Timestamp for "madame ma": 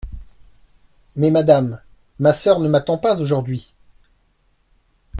1.29-2.33